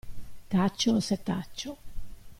Taccio 0.47 0.93
o 0.95 0.99
setaccio. 0.99 1.77